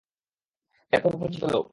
এরা 0.93 0.99
তো 1.03 1.07
অপরিচিত 1.09 1.43
লোক। 1.53 1.65